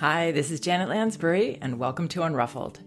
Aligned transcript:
Hi, 0.00 0.30
this 0.30 0.50
is 0.50 0.60
Janet 0.60 0.90
Lansbury, 0.90 1.56
and 1.62 1.78
welcome 1.78 2.06
to 2.08 2.20
Unruffled. 2.20 2.80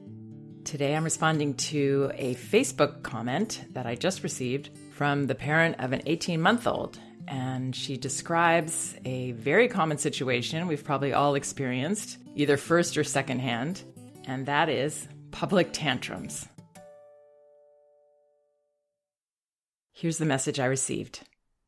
Today 0.64 0.96
I'm 0.96 1.04
responding 1.04 1.56
to 1.56 2.12
a 2.14 2.36
Facebook 2.36 3.02
comment 3.02 3.66
that 3.72 3.88
I 3.88 3.96
just 3.96 4.22
received 4.22 4.70
from 4.92 5.26
the 5.26 5.34
parent 5.34 5.78
of 5.80 5.92
an 5.92 6.04
18 6.06 6.40
month 6.40 6.68
old. 6.68 7.00
And 7.28 7.76
she 7.76 7.98
describes 7.98 8.96
a 9.06 9.32
very 9.32 9.68
common 9.68 9.98
situation 9.98 10.68
we've 10.68 10.84
probably 10.84 11.12
all 11.12 11.34
experienced, 11.34 12.20
either 12.36 12.58
first 12.58 12.96
or 12.96 13.04
secondhand, 13.04 13.82
and 14.26 14.46
that 14.46 14.70
is 14.70 15.08
public 15.32 15.70
tantrums. 15.74 16.48
Here's 19.94 20.20
the 20.20 20.26
message 20.26 20.60
I 20.60 20.66
received 20.66 21.22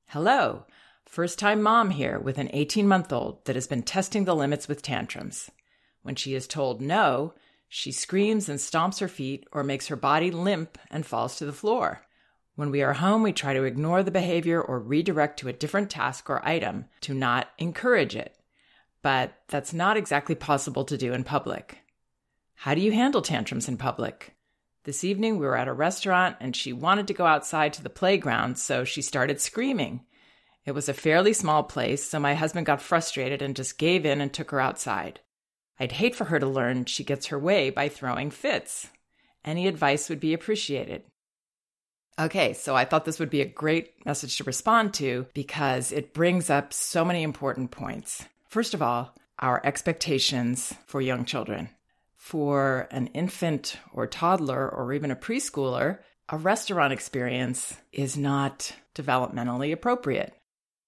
Hello, 0.05 0.65
first 1.05 1.39
time 1.39 1.61
mom 1.61 1.89
here 1.89 2.19
with 2.19 2.37
an 2.37 2.49
18 2.53 2.87
month 2.87 3.11
old 3.11 3.43
that 3.45 3.55
has 3.55 3.67
been 3.67 3.83
testing 3.83 4.25
the 4.25 4.35
limits 4.35 4.67
with 4.67 4.81
tantrums. 4.81 5.49
When 6.03 6.15
she 6.15 6.33
is 6.33 6.47
told 6.47 6.81
no, 6.81 7.33
she 7.67 7.91
screams 7.91 8.49
and 8.49 8.59
stomps 8.59 8.99
her 8.99 9.07
feet 9.07 9.47
or 9.51 9.63
makes 9.63 9.87
her 9.87 9.95
body 9.95 10.31
limp 10.31 10.77
and 10.89 11.05
falls 11.05 11.37
to 11.37 11.45
the 11.45 11.53
floor. 11.53 12.01
When 12.55 12.69
we 12.69 12.81
are 12.83 12.93
home, 12.93 13.23
we 13.23 13.31
try 13.31 13.53
to 13.53 13.63
ignore 13.63 14.03
the 14.03 14.11
behavior 14.11 14.61
or 14.61 14.79
redirect 14.79 15.39
to 15.39 15.47
a 15.47 15.53
different 15.53 15.89
task 15.89 16.29
or 16.29 16.45
item 16.45 16.85
to 17.01 17.13
not 17.13 17.49
encourage 17.57 18.15
it. 18.15 18.35
But 19.01 19.33
that's 19.47 19.73
not 19.73 19.97
exactly 19.97 20.35
possible 20.35 20.83
to 20.85 20.97
do 20.97 21.13
in 21.13 21.23
public. 21.23 21.79
How 22.55 22.75
do 22.75 22.81
you 22.81 22.91
handle 22.91 23.21
tantrums 23.21 23.67
in 23.67 23.77
public? 23.77 24.35
This 24.83 25.03
evening, 25.03 25.37
we 25.37 25.45
were 25.45 25.57
at 25.57 25.67
a 25.67 25.73
restaurant 25.73 26.35
and 26.39 26.55
she 26.55 26.73
wanted 26.73 27.07
to 27.07 27.13
go 27.13 27.25
outside 27.25 27.73
to 27.73 27.83
the 27.83 27.89
playground, 27.89 28.57
so 28.57 28.83
she 28.83 29.01
started 29.01 29.39
screaming. 29.39 30.01
It 30.65 30.73
was 30.73 30.87
a 30.87 30.93
fairly 30.93 31.33
small 31.33 31.63
place, 31.63 32.03
so 32.03 32.19
my 32.19 32.35
husband 32.35 32.65
got 32.65 32.81
frustrated 32.81 33.41
and 33.41 33.55
just 33.55 33.77
gave 33.77 34.05
in 34.05 34.21
and 34.21 34.31
took 34.31 34.51
her 34.51 34.61
outside. 34.61 35.19
I'd 35.79 35.93
hate 35.93 36.15
for 36.15 36.25
her 36.25 36.39
to 36.39 36.45
learn 36.45 36.85
she 36.85 37.03
gets 37.03 37.27
her 37.27 37.39
way 37.39 37.71
by 37.71 37.89
throwing 37.89 38.29
fits. 38.29 38.87
Any 39.43 39.67
advice 39.67 40.09
would 40.09 40.19
be 40.19 40.33
appreciated. 40.33 41.03
Okay, 42.19 42.53
so 42.53 42.75
I 42.75 42.85
thought 42.85 43.05
this 43.05 43.19
would 43.19 43.31
be 43.31 43.41
a 43.41 43.45
great 43.45 44.05
message 44.05 44.37
to 44.37 44.43
respond 44.43 44.93
to 44.95 45.25
because 45.33 45.91
it 45.91 46.13
brings 46.13 46.51
up 46.51 46.73
so 46.73 47.03
many 47.03 47.23
important 47.23 47.71
points. 47.71 48.23
First 48.47 48.75
of 48.75 48.81
all, 48.81 49.15
our 49.39 49.59
expectations 49.65 50.73
for 50.85 51.01
young 51.01 51.25
children. 51.25 51.69
For 52.15 52.87
an 52.91 53.07
infant 53.07 53.77
or 53.91 54.05
toddler 54.05 54.69
or 54.69 54.93
even 54.93 55.09
a 55.09 55.15
preschooler, 55.15 55.99
a 56.29 56.37
restaurant 56.37 56.93
experience 56.93 57.75
is 57.91 58.15
not 58.15 58.73
developmentally 58.93 59.71
appropriate. 59.71 60.35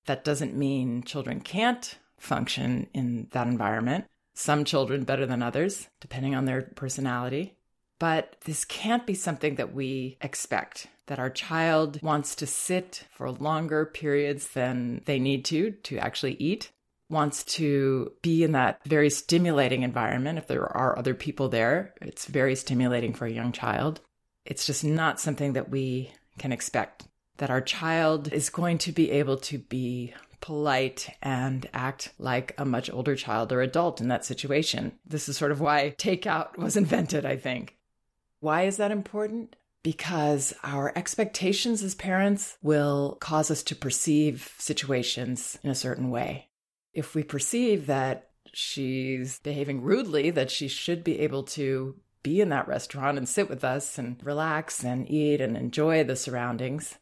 That 0.05 0.23
doesn't 0.23 0.55
mean 0.55 1.03
children 1.03 1.39
can't 1.39 1.97
function 2.17 2.87
in 2.93 3.27
that 3.31 3.47
environment, 3.47 4.05
some 4.33 4.65
children 4.65 5.03
better 5.03 5.25
than 5.25 5.43
others, 5.43 5.87
depending 5.99 6.35
on 6.35 6.45
their 6.45 6.61
personality. 6.61 7.55
But 7.99 8.35
this 8.45 8.65
can't 8.65 9.05
be 9.05 9.13
something 9.13 9.55
that 9.55 9.73
we 9.73 10.17
expect 10.21 10.87
that 11.07 11.19
our 11.19 11.29
child 11.29 12.01
wants 12.01 12.35
to 12.35 12.47
sit 12.47 13.05
for 13.11 13.31
longer 13.31 13.85
periods 13.85 14.47
than 14.49 15.01
they 15.05 15.19
need 15.19 15.45
to 15.45 15.71
to 15.71 15.97
actually 15.97 16.35
eat, 16.35 16.71
wants 17.09 17.43
to 17.43 18.13
be 18.21 18.43
in 18.43 18.53
that 18.53 18.79
very 18.85 19.09
stimulating 19.09 19.83
environment. 19.83 20.37
If 20.37 20.47
there 20.47 20.65
are 20.65 20.97
other 20.97 21.13
people 21.13 21.49
there, 21.49 21.93
it's 22.01 22.25
very 22.25 22.55
stimulating 22.55 23.13
for 23.13 23.25
a 23.25 23.31
young 23.31 23.51
child. 23.51 24.01
It's 24.45 24.65
just 24.65 24.83
not 24.83 25.19
something 25.19 25.53
that 25.53 25.69
we 25.69 26.11
can 26.37 26.51
expect. 26.51 27.05
That 27.37 27.49
our 27.49 27.61
child 27.61 28.31
is 28.31 28.49
going 28.49 28.77
to 28.79 28.91
be 28.91 29.11
able 29.11 29.37
to 29.37 29.57
be 29.57 30.13
polite 30.43 31.09
and 31.21 31.65
act 31.73 32.11
like 32.19 32.53
a 32.57 32.65
much 32.65 32.91
older 32.91 33.15
child 33.15 33.53
or 33.53 33.61
adult 33.61 34.01
in 34.01 34.09
that 34.09 34.25
situation. 34.25 34.91
This 35.05 35.29
is 35.29 35.37
sort 35.37 35.53
of 35.53 35.61
why 35.61 35.95
takeout 35.97 36.57
was 36.57 36.75
invented, 36.75 37.25
I 37.25 37.37
think. 37.37 37.77
Why 38.41 38.63
is 38.63 38.75
that 38.75 38.91
important? 38.91 39.55
Because 39.83 40.53
our 40.61 40.91
expectations 40.97 41.81
as 41.81 41.95
parents 41.95 42.57
will 42.61 43.17
cause 43.21 43.49
us 43.49 43.63
to 43.63 43.75
perceive 43.75 44.53
situations 44.57 45.57
in 45.63 45.69
a 45.69 45.75
certain 45.75 46.09
way. 46.09 46.49
If 46.93 47.15
we 47.15 47.23
perceive 47.23 47.87
that 47.87 48.29
she's 48.53 49.39
behaving 49.39 49.81
rudely, 49.81 50.29
that 50.29 50.51
she 50.51 50.67
should 50.67 51.05
be 51.05 51.19
able 51.19 51.43
to 51.43 51.95
be 52.21 52.41
in 52.41 52.49
that 52.49 52.67
restaurant 52.67 53.17
and 53.17 53.27
sit 53.27 53.49
with 53.49 53.63
us 53.63 53.97
and 53.97 54.17
relax 54.23 54.83
and 54.83 55.09
eat 55.09 55.39
and 55.39 55.55
enjoy 55.55 56.03
the 56.03 56.15
surroundings, 56.15 56.97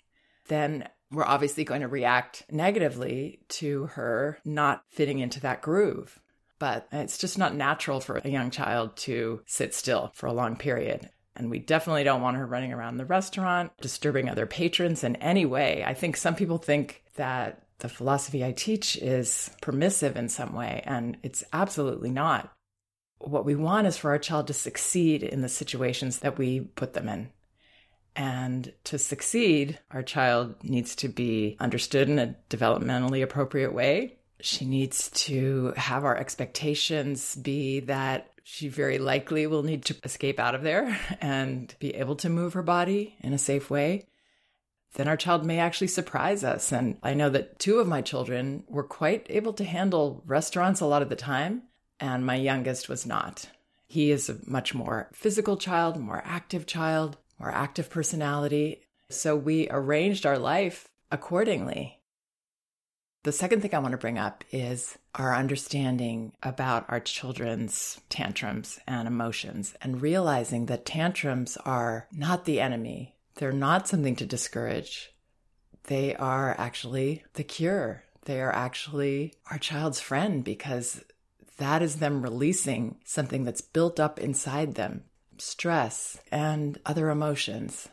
then 0.48 0.88
we're 1.12 1.26
obviously 1.26 1.64
going 1.64 1.82
to 1.82 1.88
react 1.88 2.44
negatively 2.50 3.40
to 3.50 3.88
her 3.88 4.40
not 4.46 4.84
fitting 4.90 5.20
into 5.20 5.40
that 5.42 5.62
groove. 5.62 6.20
But 6.60 6.88
it's 6.92 7.18
just 7.18 7.38
not 7.38 7.56
natural 7.56 8.00
for 8.00 8.22
a 8.24 8.30
young 8.30 8.52
child 8.52 8.96
to 8.98 9.42
sit 9.48 9.74
still 9.74 10.12
for 10.14 10.28
a 10.28 10.34
long 10.34 10.56
period. 10.56 11.10
And 11.36 11.50
we 11.50 11.60
definitely 11.60 12.04
don't 12.04 12.22
want 12.22 12.38
her 12.38 12.46
running 12.46 12.72
around 12.72 12.98
the 12.98 13.06
restaurant, 13.06 13.72
disturbing 13.82 14.30
other 14.30 14.46
patrons 14.46 15.04
in 15.04 15.16
any 15.18 15.46
way. 15.46 15.84
I 15.84 15.94
think 15.94 16.18
some 16.18 16.36
people 16.36 16.58
think 16.60 17.04
that 17.16 17.64
the 17.80 17.90
philosophy 17.90 18.46
I 18.46 18.52
teach 18.52 18.96
is 18.98 19.50
permissive 19.62 20.18
in 20.18 20.30
some 20.30 20.54
way, 20.54 20.84
and 20.86 21.18
it's 21.24 21.44
absolutely 21.52 22.12
not. 22.12 22.54
What 23.18 23.46
we 23.46 23.56
want 23.56 23.88
is 23.88 23.98
for 23.98 24.12
our 24.12 24.20
child 24.20 24.48
to 24.48 24.54
succeed 24.54 25.24
in 25.24 25.42
the 25.42 25.50
situations 25.50 26.20
that 26.20 26.38
we 26.38 26.60
put 26.60 26.94
them 26.94 27.10
in. 27.10 27.30
And 28.16 28.74
to 28.86 28.98
succeed, 28.98 29.80
our 29.92 30.04
child 30.04 30.56
needs 30.64 30.96
to 30.98 31.08
be 31.08 31.56
understood 31.60 32.10
in 32.10 32.20
a 32.20 32.36
developmentally 32.50 33.24
appropriate 33.24 33.74
way. 33.74 34.18
She 34.42 34.66
needs 34.66 35.10
to 35.12 35.74
have 35.78 36.04
our 36.04 36.18
expectations 36.18 37.36
be 37.36 37.82
that 37.82 38.28
she 38.44 38.68
very 38.68 38.98
likely 38.98 39.48
will 39.48 39.64
need 39.64 39.86
to 39.86 39.96
escape 40.04 40.40
out 40.40 40.56
of 40.56 40.64
there 40.64 41.00
and 41.22 41.74
be 41.80 41.96
able 41.96 42.16
to 42.18 42.30
move 42.30 42.54
her 42.54 42.64
body 42.64 43.16
in 43.22 43.34
a 43.34 43.38
safe 43.38 43.70
way. 43.70 44.08
Then 44.96 45.08
our 45.08 45.16
child 45.16 45.46
may 45.46 45.60
actually 45.60 45.88
surprise 45.88 46.44
us. 46.44 46.72
And 46.74 46.98
I 47.02 47.14
know 47.14 47.30
that 47.30 47.60
two 47.60 47.80
of 47.80 47.88
my 47.88 48.02
children 48.02 48.64
were 48.68 48.84
quite 48.84 49.26
able 49.30 49.54
to 49.54 49.64
handle 49.64 50.22
restaurants 50.26 50.82
a 50.82 50.86
lot 50.86 51.02
of 51.02 51.08
the 51.08 51.16
time, 51.16 51.64
and 52.00 52.26
my 52.26 52.36
youngest 52.36 52.90
was 52.90 53.06
not. 53.06 53.48
He 53.88 54.12
is 54.12 54.30
a 54.30 54.38
much 54.46 54.74
more 54.74 55.10
physical 55.14 55.56
child, 55.56 55.98
more 55.98 56.22
active 56.26 56.66
child 56.66 57.18
more 57.42 57.52
active 57.52 57.90
personality. 57.90 58.82
So 59.10 59.36
we 59.36 59.68
arranged 59.70 60.26
our 60.26 60.38
life 60.38 60.88
accordingly. 61.12 62.00
The 63.24 63.32
second 63.32 63.62
thing 63.62 63.76
I 63.76 63.80
want 63.80 63.92
to 63.92 63.98
bring 63.98 64.18
up 64.18 64.44
is 64.52 64.98
our 65.16 65.36
understanding 65.36 66.34
about 66.42 66.86
our 66.88 67.00
children's 67.00 68.00
tantrums 68.10 68.80
and 68.88 69.08
emotions 69.08 69.76
and 69.82 70.02
realizing 70.02 70.68
that 70.68 70.86
tantrums 70.86 71.58
are 71.58 72.08
not 72.12 72.46
the 72.46 72.60
enemy. 72.62 73.16
They're 73.36 73.52
not 73.52 73.88
something 73.88 74.16
to 74.18 74.26
discourage. 74.26 75.12
They 75.84 76.16
are 76.16 76.56
actually 76.58 77.24
the 77.34 77.44
cure. 77.44 78.04
They 78.26 78.42
are 78.42 78.54
actually 78.54 79.34
our 79.50 79.58
child's 79.58 80.00
friend 80.00 80.44
because 80.44 81.04
that 81.58 81.82
is 81.82 81.98
them 81.98 82.22
releasing 82.22 82.98
something 83.04 83.44
that's 83.44 83.62
built 83.62 84.00
up 84.00 84.20
inside 84.20 84.76
them 84.76 85.04
stress, 85.42 86.18
and 86.32 86.80
other 86.86 87.10
emotions. 87.10 87.90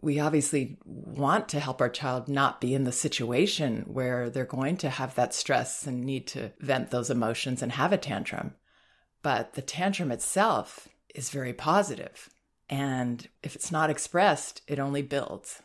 We 0.00 0.18
obviously 0.20 0.78
want 0.84 1.48
to 1.50 1.60
help 1.60 1.80
our 1.80 1.88
child 1.88 2.28
not 2.28 2.60
be 2.60 2.74
in 2.74 2.84
the 2.84 2.92
situation 2.92 3.84
where 3.86 4.30
they're 4.30 4.44
going 4.44 4.76
to 4.78 4.90
have 4.90 5.14
that 5.14 5.34
stress 5.34 5.86
and 5.86 6.04
need 6.04 6.26
to 6.28 6.52
vent 6.60 6.90
those 6.90 7.10
emotions 7.10 7.62
and 7.62 7.72
have 7.72 7.92
a 7.92 7.98
tantrum. 7.98 8.54
But 9.22 9.54
the 9.54 9.62
tantrum 9.62 10.12
itself 10.12 10.88
is 11.14 11.30
very 11.30 11.52
positive. 11.52 12.28
And 12.68 13.26
if 13.42 13.54
it's 13.54 13.72
not 13.72 13.90
expressed, 13.90 14.62
it 14.66 14.78
only 14.78 15.02
builds. 15.02 15.62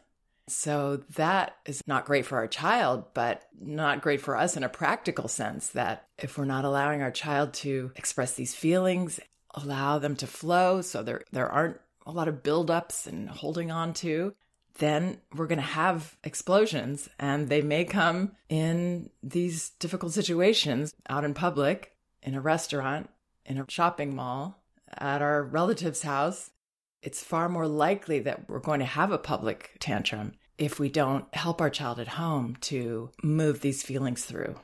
So 0.47 0.97
that 1.15 1.55
is 1.65 1.81
not 1.87 2.05
great 2.05 2.25
for 2.25 2.37
our 2.37 2.47
child, 2.47 3.05
but 3.13 3.43
not 3.59 4.01
great 4.01 4.21
for 4.21 4.35
us 4.35 4.57
in 4.57 4.63
a 4.63 4.69
practical 4.69 5.27
sense 5.27 5.69
that 5.69 6.07
if 6.17 6.37
we're 6.37 6.45
not 6.45 6.65
allowing 6.65 7.01
our 7.01 7.11
child 7.11 7.53
to 7.53 7.91
express 7.95 8.33
these 8.33 8.55
feelings 8.55 9.19
allow 9.53 9.99
them 9.99 10.15
to 10.15 10.27
flow 10.27 10.81
so 10.81 11.03
there 11.03 11.23
there 11.31 11.49
aren't 11.49 11.79
a 12.05 12.11
lot 12.11 12.27
of 12.27 12.43
buildups 12.43 13.07
and 13.07 13.29
holding 13.29 13.71
on 13.71 13.93
to, 13.93 14.33
then 14.79 15.19
we're 15.35 15.47
going 15.47 15.57
to 15.57 15.63
have 15.63 16.17
explosions 16.23 17.09
and 17.19 17.49
they 17.49 17.61
may 17.61 17.85
come 17.85 18.31
in 18.49 19.09
these 19.21 19.71
difficult 19.71 20.13
situations 20.13 20.95
out 21.09 21.23
in 21.23 21.33
public, 21.33 21.95
in 22.23 22.35
a 22.35 22.41
restaurant, 22.41 23.09
in 23.45 23.57
a 23.57 23.65
shopping 23.67 24.15
mall, 24.15 24.63
at 24.97 25.21
our 25.21 25.43
relative's 25.43 26.01
house. 26.01 26.51
It's 27.01 27.23
far 27.23 27.49
more 27.49 27.67
likely 27.67 28.19
that 28.19 28.47
we're 28.49 28.59
going 28.59 28.79
to 28.79 28.85
have 28.85 29.11
a 29.11 29.17
public 29.17 29.71
tantrum 29.79 30.33
if 30.57 30.79
we 30.79 30.89
don't 30.89 31.25
help 31.33 31.59
our 31.59 31.69
child 31.69 31.99
at 31.99 32.07
home 32.07 32.55
to 32.61 33.09
move 33.23 33.61
these 33.61 33.83
feelings 33.83 34.23
through. 34.23 34.55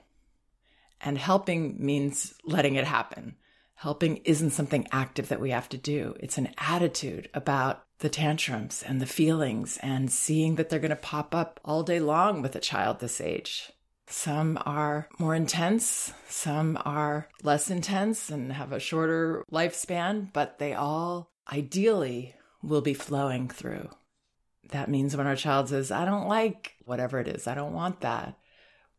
And 1.01 1.17
helping 1.17 1.83
means 1.83 2.33
letting 2.43 2.75
it 2.75 2.85
happen. 2.85 3.35
Helping 3.81 4.17
isn't 4.17 4.49
something 4.49 4.87
active 4.91 5.29
that 5.29 5.39
we 5.39 5.51
have 5.51 5.69
to 5.69 5.77
do. 5.77 6.15
It's 6.19 6.39
an 6.39 6.49
attitude 6.57 7.29
about 7.35 7.83
the 7.99 8.09
tantrums 8.09 8.83
and 8.83 8.99
the 8.99 9.05
feelings 9.05 9.77
and 9.83 10.11
seeing 10.11 10.55
that 10.55 10.69
they're 10.69 10.79
going 10.79 10.89
to 10.89 10.95
pop 10.95 11.35
up 11.35 11.59
all 11.63 11.83
day 11.83 11.99
long 11.99 12.41
with 12.41 12.55
a 12.55 12.59
child 12.59 12.99
this 12.99 13.21
age. 13.21 13.71
Some 14.07 14.57
are 14.65 15.07
more 15.19 15.35
intense, 15.35 16.11
some 16.27 16.81
are 16.85 17.27
less 17.43 17.69
intense 17.69 18.31
and 18.31 18.51
have 18.51 18.71
a 18.71 18.79
shorter 18.79 19.45
lifespan, 19.51 20.33
but 20.33 20.57
they 20.57 20.73
all 20.73 21.29
ideally 21.53 22.33
will 22.63 22.81
be 22.81 22.95
flowing 22.95 23.47
through. 23.47 23.89
That 24.69 24.89
means 24.89 25.15
when 25.15 25.27
our 25.27 25.35
child 25.35 25.69
says, 25.69 25.91
I 25.91 26.03
don't 26.03 26.27
like 26.27 26.73
whatever 26.85 27.19
it 27.19 27.27
is, 27.27 27.45
I 27.45 27.53
don't 27.53 27.73
want 27.73 28.01
that, 28.01 28.39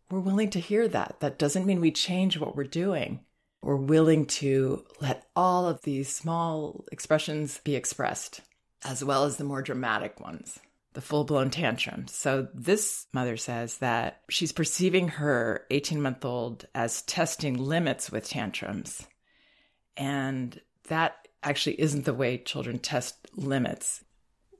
we're 0.09 0.21
willing 0.21 0.51
to 0.51 0.61
hear 0.61 0.87
that. 0.87 1.17
That 1.19 1.37
doesn't 1.37 1.67
mean 1.67 1.81
we 1.81 1.91
change 1.91 2.39
what 2.39 2.55
we're 2.55 2.65
doing. 2.65 3.25
We're 3.63 3.77
willing 3.77 4.27
to 4.27 4.85
let 5.01 5.27
all 5.35 5.67
of 5.67 5.83
these 5.83 6.15
small 6.15 6.85
expressions 6.93 7.61
be 7.65 7.75
expressed, 7.75 8.41
as 8.85 9.05
well 9.05 9.25
as 9.25 9.37
the 9.37 9.45
more 9.45 9.63
dramatic 9.63 10.21
ones, 10.21 10.59
the 10.93 11.01
full 11.01 11.25
blown 11.25 11.51
tantrums. 11.51 12.15
So, 12.15 12.49
this 12.55 13.07
mother 13.13 13.37
says 13.37 13.79
that 13.79 14.21
she's 14.31 14.53
perceiving 14.53 15.09
her 15.09 15.67
18 15.71 16.01
month 16.01 16.25
old 16.25 16.67
as 16.75 17.03
testing 17.03 17.59
limits 17.59 18.13
with 18.13 18.29
tantrums. 18.29 19.07
And 19.97 20.61
that 20.89 21.29
actually 21.43 21.81
isn't 21.81 22.05
the 22.05 22.15
way 22.15 22.39
children 22.39 22.79
test 22.79 23.17
limits. 23.35 24.05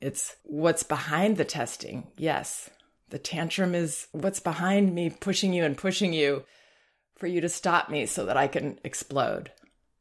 It's 0.01 0.37
what's 0.45 0.83
behind 0.83 1.37
the 1.37 1.45
testing. 1.45 2.09
Yes, 2.17 2.71
the 3.11 3.19
tantrum 3.19 3.75
is 3.75 4.09
what's 4.13 4.41
behind 4.41 4.95
me 4.95 5.11
pushing 5.11 5.53
you 5.53 5.65
and 5.65 5.77
pushing 5.77 6.13
you 6.13 6.45
for 7.19 7.27
you 7.27 7.41
to 7.41 7.49
stop 7.49 7.91
me 7.91 8.07
so 8.07 8.25
that 8.25 8.37
I 8.37 8.47
can 8.47 8.79
explode. 8.85 9.51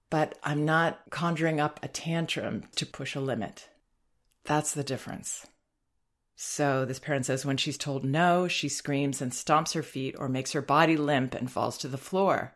But 0.09 0.37
I'm 0.43 0.63
not 0.63 1.01
conjuring 1.09 1.59
up 1.59 1.79
a 1.83 1.87
tantrum 1.87 2.63
to 2.75 2.85
push 2.85 3.15
a 3.15 3.19
limit. 3.19 3.67
That's 4.45 4.73
the 4.73 4.83
difference. 4.83 5.45
So 6.35 6.85
this 6.85 6.99
parent 6.99 7.25
says 7.25 7.45
when 7.45 7.57
she's 7.57 7.77
told 7.77 8.05
no, 8.05 8.47
she 8.47 8.69
screams 8.69 9.21
and 9.21 9.31
stomps 9.31 9.73
her 9.73 9.83
feet 9.83 10.15
or 10.17 10.29
makes 10.29 10.51
her 10.51 10.61
body 10.61 10.95
limp 10.95 11.33
and 11.33 11.51
falls 11.51 11.77
to 11.79 11.87
the 11.87 11.97
floor. 11.97 12.53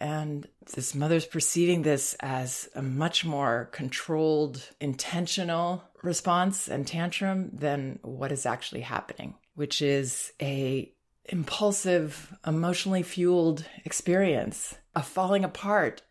And 0.00 0.46
this 0.74 0.94
mother's 0.94 1.26
perceiving 1.26 1.82
this 1.82 2.14
as 2.20 2.68
a 2.74 2.82
much 2.82 3.24
more 3.24 3.68
controlled, 3.72 4.68
intentional 4.80 5.84
response 6.02 6.68
and 6.68 6.86
tantrum 6.86 7.50
than 7.52 7.98
what 8.02 8.32
is 8.32 8.46
actually 8.46 8.82
happening, 8.82 9.34
which 9.54 9.80
is 9.80 10.32
a 10.42 10.92
impulsive, 11.28 12.34
emotionally 12.46 13.02
fueled 13.02 13.64
experience, 13.84 14.74
a 14.94 15.02
falling 15.02 15.44
apart. 15.44 16.02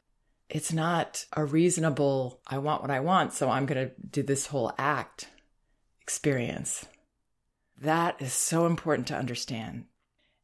It's 0.49 0.71
not 0.71 1.25
a 1.33 1.43
reasonable, 1.43 2.39
I 2.47 2.57
want 2.59 2.81
what 2.81 2.91
I 2.91 2.99
want, 2.99 3.33
so 3.33 3.49
I'm 3.49 3.65
going 3.65 3.87
to 3.87 3.93
do 4.09 4.23
this 4.23 4.47
whole 4.47 4.71
act 4.77 5.27
experience. 6.01 6.85
That 7.79 8.21
is 8.21 8.33
so 8.33 8.65
important 8.65 9.07
to 9.07 9.17
understand. 9.17 9.85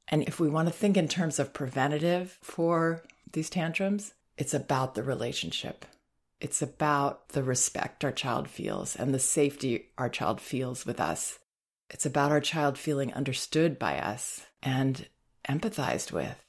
And 0.10 0.24
if 0.24 0.40
we 0.40 0.50
want 0.50 0.68
to 0.68 0.74
think 0.74 0.98
in 0.98 1.08
terms 1.08 1.40
of 1.40 1.54
preventative 1.54 2.38
for 2.42 3.04
these 3.32 3.50
tantrums, 3.50 4.14
it's 4.38 4.54
about 4.54 4.96
the 4.96 5.04
relationship. 5.04 5.86
It's 6.42 6.62
about 6.62 7.30
the 7.30 7.44
respect 7.44 8.04
our 8.04 8.12
child 8.12 8.50
feels 8.50 8.96
and 8.98 9.14
the 9.14 9.20
safety 9.20 9.92
our 9.98 10.10
child 10.10 10.42
feels 10.42 10.86
with 10.86 11.00
us. 11.00 11.40
It's 11.90 12.06
about 12.06 12.32
our 12.32 12.42
child 12.42 12.78
feeling 12.78 13.14
understood 13.14 13.80
by 13.80 13.98
us 13.98 14.46
and 14.64 15.08
empathized 15.48 16.12
with. 16.12 16.44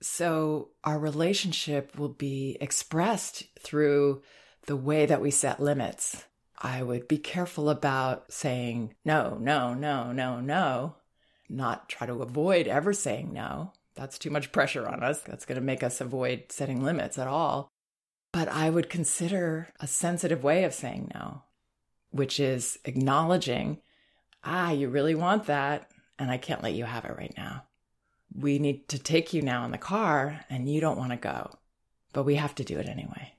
So, 0.00 0.70
our 0.84 0.98
relationship 0.98 1.98
will 1.98 2.10
be 2.10 2.58
expressed 2.60 3.44
through 3.58 4.22
the 4.66 4.76
way 4.76 5.06
that 5.06 5.22
we 5.22 5.30
set 5.30 5.60
limits. 5.60 6.24
I 6.58 6.82
would 6.82 7.08
be 7.08 7.18
careful 7.18 7.70
about 7.70 8.30
saying 8.32 8.94
no, 9.04 9.38
no, 9.40 9.74
no, 9.74 10.12
no, 10.12 10.40
no, 10.40 10.96
not 11.48 11.88
try 11.88 12.06
to 12.06 12.22
avoid 12.22 12.68
ever 12.68 12.92
saying 12.92 13.32
no, 13.32 13.72
that's 13.94 14.18
too 14.18 14.30
much 14.30 14.52
pressure 14.52 14.86
on 14.86 15.02
us. 15.02 15.20
That's 15.20 15.44
going 15.44 15.56
to 15.56 15.64
make 15.64 15.82
us 15.82 16.00
avoid 16.00 16.44
setting 16.50 16.82
limits 16.82 17.18
at 17.18 17.28
all. 17.28 17.70
But 18.32 18.48
I 18.48 18.68
would 18.68 18.90
consider 18.90 19.68
a 19.80 19.86
sensitive 19.86 20.42
way 20.42 20.64
of 20.64 20.74
saying 20.74 21.12
no, 21.14 21.42
which 22.10 22.40
is 22.40 22.78
acknowledging, 22.84 23.80
ah, 24.42 24.72
you 24.72 24.88
really 24.88 25.14
want 25.14 25.46
that, 25.46 25.88
and 26.18 26.30
I 26.30 26.36
can't 26.36 26.62
let 26.62 26.74
you 26.74 26.84
have 26.84 27.04
it 27.04 27.16
right 27.16 27.34
now. 27.36 27.64
We 28.34 28.58
need 28.58 28.88
to 28.88 28.98
take 28.98 29.32
you 29.32 29.42
now 29.42 29.64
in 29.64 29.70
the 29.70 29.78
car, 29.78 30.44
and 30.50 30.68
you 30.68 30.80
don't 30.80 30.98
want 30.98 31.10
to 31.12 31.16
go, 31.16 31.58
but 32.12 32.24
we 32.24 32.36
have 32.36 32.54
to 32.56 32.64
do 32.64 32.78
it 32.78 32.88
anyway. 32.88 33.34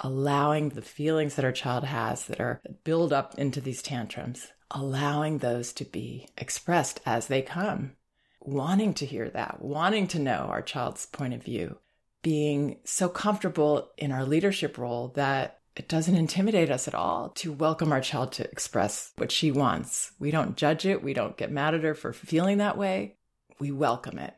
Allowing 0.00 0.70
the 0.70 0.82
feelings 0.82 1.34
that 1.34 1.44
our 1.44 1.52
child 1.52 1.84
has 1.84 2.26
that 2.26 2.40
are 2.40 2.60
build 2.84 3.12
up 3.12 3.36
into 3.36 3.60
these 3.60 3.82
tantrums, 3.82 4.48
allowing 4.70 5.38
those 5.38 5.72
to 5.72 5.84
be 5.84 6.28
expressed 6.36 7.00
as 7.04 7.26
they 7.26 7.42
come 7.42 7.96
wanting 8.40 8.94
to 8.94 9.06
hear 9.06 9.28
that, 9.30 9.60
wanting 9.60 10.06
to 10.08 10.18
know 10.18 10.46
our 10.48 10.62
child's 10.62 11.06
point 11.06 11.34
of 11.34 11.42
view, 11.42 11.78
being 12.22 12.78
so 12.84 13.08
comfortable 13.08 13.90
in 13.96 14.12
our 14.12 14.24
leadership 14.24 14.78
role 14.78 15.08
that 15.08 15.57
it 15.78 15.86
doesn't 15.86 16.16
intimidate 16.16 16.70
us 16.70 16.88
at 16.88 16.94
all 16.94 17.28
to 17.30 17.52
welcome 17.52 17.92
our 17.92 18.00
child 18.00 18.32
to 18.32 18.50
express 18.50 19.12
what 19.16 19.30
she 19.30 19.52
wants. 19.52 20.10
We 20.18 20.32
don't 20.32 20.56
judge 20.56 20.84
it. 20.84 21.04
We 21.04 21.14
don't 21.14 21.36
get 21.36 21.52
mad 21.52 21.72
at 21.72 21.84
her 21.84 21.94
for 21.94 22.12
feeling 22.12 22.58
that 22.58 22.76
way. 22.76 23.14
We 23.60 23.70
welcome 23.70 24.18
it. 24.18 24.34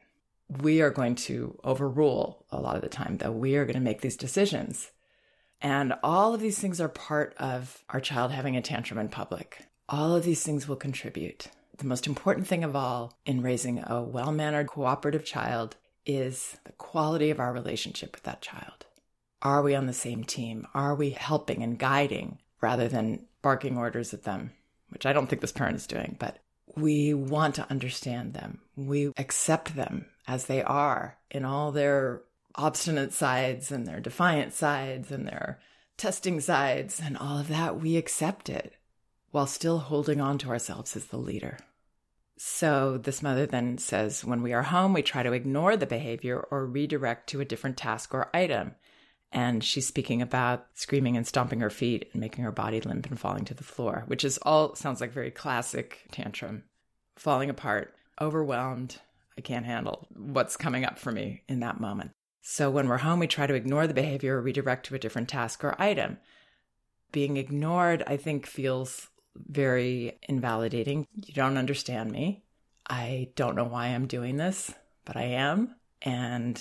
We 0.60 0.82
are 0.82 0.90
going 0.90 1.14
to 1.14 1.58
overrule 1.64 2.44
a 2.50 2.60
lot 2.60 2.76
of 2.76 2.82
the 2.82 2.90
time, 2.90 3.16
though. 3.16 3.32
We 3.32 3.56
are 3.56 3.64
going 3.64 3.74
to 3.74 3.80
make 3.80 4.02
these 4.02 4.18
decisions. 4.18 4.90
And 5.62 5.94
all 6.02 6.34
of 6.34 6.40
these 6.40 6.58
things 6.58 6.78
are 6.78 6.88
part 6.88 7.34
of 7.38 7.84
our 7.88 8.00
child 8.00 8.32
having 8.32 8.56
a 8.56 8.62
tantrum 8.62 8.98
in 8.98 9.08
public. 9.08 9.64
All 9.88 10.14
of 10.14 10.24
these 10.24 10.42
things 10.42 10.68
will 10.68 10.76
contribute. 10.76 11.46
The 11.78 11.86
most 11.86 12.06
important 12.06 12.48
thing 12.48 12.64
of 12.64 12.76
all 12.76 13.14
in 13.24 13.40
raising 13.40 13.78
a 13.78 14.02
well 14.02 14.30
mannered, 14.30 14.66
cooperative 14.66 15.24
child 15.24 15.76
is 16.04 16.58
the 16.64 16.72
quality 16.72 17.30
of 17.30 17.40
our 17.40 17.52
relationship 17.52 18.14
with 18.14 18.24
that 18.24 18.42
child. 18.42 18.84
Are 19.42 19.62
we 19.62 19.74
on 19.74 19.86
the 19.86 19.92
same 19.92 20.24
team? 20.24 20.66
Are 20.74 20.94
we 20.94 21.10
helping 21.10 21.62
and 21.62 21.78
guiding 21.78 22.38
rather 22.60 22.88
than 22.88 23.26
barking 23.42 23.78
orders 23.78 24.12
at 24.12 24.24
them, 24.24 24.52
which 24.90 25.06
I 25.06 25.12
don't 25.12 25.28
think 25.28 25.40
this 25.40 25.52
parent 25.52 25.76
is 25.76 25.86
doing, 25.86 26.16
but 26.18 26.38
we 26.76 27.14
want 27.14 27.54
to 27.56 27.66
understand 27.70 28.34
them. 28.34 28.60
We 28.76 29.12
accept 29.16 29.74
them 29.74 30.06
as 30.28 30.46
they 30.46 30.62
are 30.62 31.16
in 31.30 31.44
all 31.44 31.72
their 31.72 32.22
obstinate 32.54 33.12
sides 33.12 33.72
and 33.72 33.86
their 33.86 34.00
defiant 34.00 34.52
sides 34.52 35.10
and 35.10 35.26
their 35.26 35.60
testing 35.96 36.40
sides 36.40 37.00
and 37.02 37.16
all 37.16 37.38
of 37.38 37.48
that. 37.48 37.80
We 37.80 37.96
accept 37.96 38.48
it 38.48 38.74
while 39.30 39.46
still 39.46 39.78
holding 39.78 40.20
on 40.20 40.38
to 40.38 40.48
ourselves 40.48 40.96
as 40.96 41.06
the 41.06 41.16
leader. 41.16 41.58
So 42.36 42.98
this 42.98 43.22
mother 43.22 43.46
then 43.46 43.78
says, 43.78 44.24
when 44.24 44.42
we 44.42 44.52
are 44.52 44.62
home, 44.62 44.92
we 44.92 45.02
try 45.02 45.22
to 45.22 45.32
ignore 45.32 45.76
the 45.76 45.86
behavior 45.86 46.40
or 46.50 46.66
redirect 46.66 47.28
to 47.30 47.40
a 47.40 47.44
different 47.44 47.76
task 47.76 48.14
or 48.14 48.30
item. 48.34 48.74
And 49.32 49.62
she's 49.62 49.86
speaking 49.86 50.22
about 50.22 50.66
screaming 50.74 51.16
and 51.16 51.26
stomping 51.26 51.60
her 51.60 51.70
feet 51.70 52.08
and 52.12 52.20
making 52.20 52.42
her 52.44 52.50
body 52.50 52.80
limp 52.80 53.06
and 53.06 53.18
falling 53.18 53.44
to 53.44 53.54
the 53.54 53.62
floor, 53.62 54.04
which 54.06 54.24
is 54.24 54.38
all 54.42 54.74
sounds 54.74 55.00
like 55.00 55.12
very 55.12 55.30
classic 55.30 56.00
tantrum. 56.10 56.64
Falling 57.16 57.50
apart, 57.50 57.94
overwhelmed. 58.20 58.96
I 59.38 59.40
can't 59.40 59.66
handle 59.66 60.08
what's 60.16 60.56
coming 60.56 60.84
up 60.84 60.98
for 60.98 61.12
me 61.12 61.42
in 61.48 61.60
that 61.60 61.80
moment. 61.80 62.10
So 62.42 62.70
when 62.70 62.88
we're 62.88 62.98
home, 62.98 63.20
we 63.20 63.26
try 63.26 63.46
to 63.46 63.54
ignore 63.54 63.86
the 63.86 63.94
behavior 63.94 64.36
or 64.36 64.42
redirect 64.42 64.86
to 64.86 64.94
a 64.94 64.98
different 64.98 65.28
task 65.28 65.62
or 65.62 65.80
item. 65.80 66.18
Being 67.12 67.36
ignored, 67.36 68.02
I 68.06 68.16
think, 68.16 68.46
feels 68.46 69.08
very 69.36 70.18
invalidating. 70.28 71.06
You 71.14 71.34
don't 71.34 71.56
understand 71.56 72.10
me. 72.10 72.42
I 72.88 73.28
don't 73.36 73.54
know 73.54 73.64
why 73.64 73.86
I'm 73.88 74.06
doing 74.06 74.36
this, 74.36 74.74
but 75.04 75.16
I 75.16 75.22
am. 75.22 75.76
And 76.02 76.60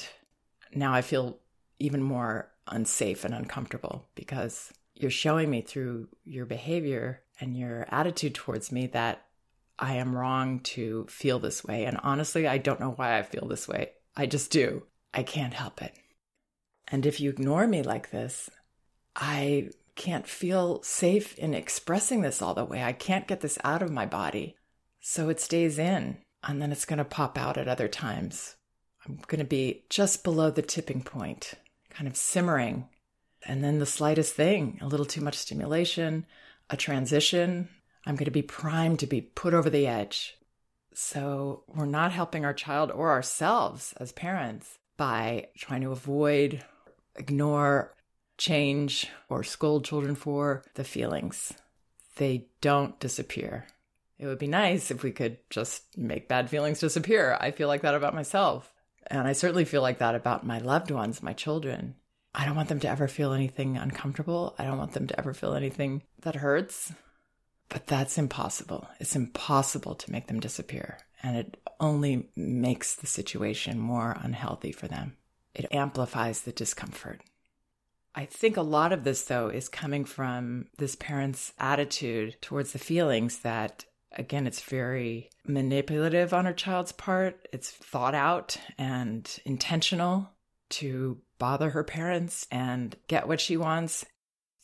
now 0.73 0.93
I 0.93 1.01
feel 1.01 1.39
even 1.79 2.03
more 2.03 2.51
unsafe 2.69 3.23
and 3.25 3.33
uncomfortable 3.33 4.07
because 4.15 4.71
you're 4.95 5.11
showing 5.11 5.49
me 5.49 5.61
through 5.61 6.07
your 6.23 6.45
behavior 6.45 7.21
and 7.39 7.57
your 7.57 7.85
attitude 7.89 8.35
towards 8.35 8.71
me 8.71 8.87
that 8.87 9.25
I 9.77 9.95
am 9.95 10.15
wrong 10.15 10.59
to 10.61 11.05
feel 11.09 11.39
this 11.39 11.63
way. 11.63 11.85
And 11.85 11.97
honestly, 12.03 12.47
I 12.47 12.57
don't 12.57 12.79
know 12.79 12.91
why 12.91 13.17
I 13.17 13.23
feel 13.23 13.47
this 13.47 13.67
way. 13.67 13.91
I 14.15 14.25
just 14.25 14.51
do. 14.51 14.83
I 15.13 15.23
can't 15.23 15.53
help 15.53 15.81
it. 15.81 15.93
And 16.89 17.05
if 17.05 17.19
you 17.19 17.29
ignore 17.29 17.65
me 17.67 17.81
like 17.81 18.11
this, 18.11 18.49
I 19.15 19.69
can't 19.95 20.27
feel 20.27 20.81
safe 20.83 21.37
in 21.37 21.53
expressing 21.53 22.21
this 22.21 22.41
all 22.41 22.53
the 22.53 22.65
way. 22.65 22.83
I 22.83 22.93
can't 22.93 23.27
get 23.27 23.41
this 23.41 23.57
out 23.63 23.81
of 23.81 23.91
my 23.91 24.05
body. 24.05 24.55
So 24.99 25.29
it 25.29 25.39
stays 25.39 25.79
in 25.79 26.17
and 26.43 26.61
then 26.61 26.71
it's 26.71 26.85
going 26.85 26.99
to 26.99 27.05
pop 27.05 27.37
out 27.37 27.57
at 27.57 27.67
other 27.67 27.87
times. 27.87 28.55
I'm 29.05 29.19
going 29.27 29.39
to 29.39 29.45
be 29.45 29.85
just 29.89 30.23
below 30.23 30.51
the 30.51 30.61
tipping 30.61 31.01
point, 31.03 31.53
kind 31.99 32.07
of 32.07 32.15
simmering. 32.15 32.87
And 33.45 33.61
then 33.61 33.79
the 33.79 33.85
slightest 33.85 34.33
thing, 34.33 34.79
a 34.81 34.87
little 34.87 35.05
too 35.05 35.19
much 35.19 35.35
stimulation, 35.35 36.25
a 36.69 36.77
transition, 36.77 37.67
I'm 38.05 38.15
going 38.15 38.25
to 38.25 38.31
be 38.31 38.41
primed 38.41 38.99
to 38.99 39.07
be 39.07 39.19
put 39.19 39.53
over 39.53 39.69
the 39.69 39.85
edge. 39.85 40.37
So 40.93 41.63
we're 41.67 41.85
not 41.85 42.13
helping 42.13 42.45
our 42.45 42.53
child 42.53 42.89
or 42.89 43.11
ourselves 43.11 43.93
as 43.97 44.13
parents 44.13 44.79
by 44.95 45.47
trying 45.57 45.81
to 45.81 45.91
avoid, 45.91 46.63
ignore, 47.17 47.93
change 48.37 49.09
or 49.27 49.43
scold 49.43 49.83
children 49.83 50.15
for 50.15 50.63
the 50.75 50.85
feelings. 50.85 51.53
They 52.15 52.47
don't 52.61 52.97
disappear. 53.01 53.67
It 54.17 54.25
would 54.25 54.39
be 54.39 54.47
nice 54.47 54.89
if 54.89 55.03
we 55.03 55.11
could 55.11 55.37
just 55.49 55.97
make 55.97 56.29
bad 56.29 56.49
feelings 56.49 56.79
disappear. 56.79 57.37
I 57.41 57.51
feel 57.51 57.67
like 57.67 57.81
that 57.81 57.95
about 57.95 58.15
myself. 58.15 58.73
And 59.09 59.27
I 59.27 59.33
certainly 59.33 59.65
feel 59.65 59.81
like 59.81 59.99
that 59.99 60.15
about 60.15 60.45
my 60.45 60.59
loved 60.59 60.91
ones, 60.91 61.23
my 61.23 61.33
children. 61.33 61.95
I 62.33 62.45
don't 62.45 62.55
want 62.55 62.69
them 62.69 62.79
to 62.81 62.89
ever 62.89 63.07
feel 63.07 63.33
anything 63.33 63.77
uncomfortable. 63.77 64.55
I 64.59 64.63
don't 64.65 64.77
want 64.77 64.93
them 64.93 65.07
to 65.07 65.19
ever 65.19 65.33
feel 65.33 65.55
anything 65.55 66.03
that 66.21 66.35
hurts. 66.35 66.93
But 67.69 67.87
that's 67.87 68.17
impossible. 68.17 68.87
It's 68.99 69.15
impossible 69.15 69.95
to 69.95 70.11
make 70.11 70.27
them 70.27 70.39
disappear. 70.39 70.99
And 71.21 71.37
it 71.37 71.57
only 71.79 72.29
makes 72.35 72.95
the 72.95 73.07
situation 73.07 73.79
more 73.79 74.17
unhealthy 74.21 74.71
for 74.71 74.87
them. 74.87 75.17
It 75.53 75.71
amplifies 75.71 76.41
the 76.41 76.51
discomfort. 76.51 77.21
I 78.15 78.25
think 78.25 78.57
a 78.57 78.61
lot 78.61 78.91
of 78.91 79.03
this, 79.03 79.23
though, 79.23 79.49
is 79.49 79.69
coming 79.69 80.05
from 80.05 80.67
this 80.77 80.95
parent's 80.95 81.53
attitude 81.59 82.37
towards 82.41 82.71
the 82.71 82.79
feelings 82.79 83.39
that, 83.39 83.85
again, 84.11 84.47
it's 84.47 84.61
very 84.61 85.29
manipulative 85.45 86.33
on 86.33 86.45
her 86.45 86.53
child's 86.53 86.91
part. 86.91 87.47
It's 87.51 87.69
thought 87.69 88.15
out 88.15 88.57
and 88.77 89.39
intentional 89.45 90.29
to 90.69 91.19
bother 91.37 91.71
her 91.71 91.83
parents 91.83 92.47
and 92.51 92.95
get 93.07 93.27
what 93.27 93.41
she 93.41 93.57
wants. 93.57 94.05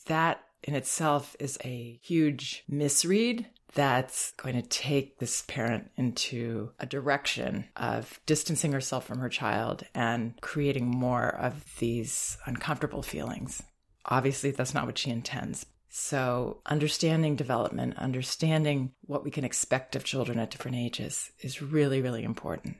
That 0.06 0.40
in 0.62 0.74
itself 0.74 1.36
is 1.38 1.58
a 1.64 1.98
huge 2.02 2.64
misread 2.68 3.46
that's 3.74 4.32
going 4.32 4.54
to 4.54 4.66
take 4.66 5.18
this 5.18 5.42
parent 5.42 5.90
into 5.96 6.70
a 6.80 6.86
direction 6.86 7.66
of 7.76 8.20
distancing 8.24 8.72
herself 8.72 9.04
from 9.04 9.18
her 9.18 9.28
child 9.28 9.84
and 9.94 10.40
creating 10.40 10.86
more 10.86 11.28
of 11.28 11.62
these 11.78 12.38
uncomfortable 12.46 13.02
feelings. 13.02 13.62
Obviously, 14.06 14.50
that's 14.50 14.72
not 14.72 14.86
what 14.86 14.96
she 14.96 15.10
intends. 15.10 15.66
So, 15.88 16.60
understanding 16.66 17.36
development, 17.36 17.96
understanding 17.96 18.92
what 19.02 19.24
we 19.24 19.30
can 19.30 19.44
expect 19.44 19.96
of 19.96 20.04
children 20.04 20.38
at 20.38 20.50
different 20.50 20.76
ages 20.76 21.30
is 21.40 21.62
really, 21.62 22.02
really 22.02 22.22
important. 22.24 22.76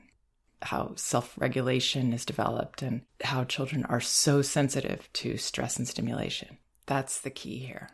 How 0.61 0.93
self 0.95 1.37
regulation 1.37 2.13
is 2.13 2.25
developed 2.25 2.81
and 2.81 3.01
how 3.23 3.43
children 3.43 3.85
are 3.85 4.01
so 4.01 4.41
sensitive 4.41 5.11
to 5.13 5.37
stress 5.37 5.77
and 5.77 5.87
stimulation. 5.87 6.57
That's 6.85 7.21
the 7.21 7.29
key 7.29 7.59
here. 7.59 7.89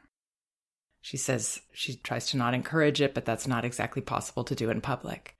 She 1.01 1.17
says 1.17 1.61
she 1.73 1.95
tries 1.97 2.27
to 2.27 2.37
not 2.37 2.53
encourage 2.53 3.01
it, 3.01 3.13
but 3.13 3.25
that's 3.25 3.47
not 3.47 3.65
exactly 3.65 4.01
possible 4.01 4.43
to 4.45 4.55
do 4.55 4.69
in 4.69 4.81
public. 4.81 5.35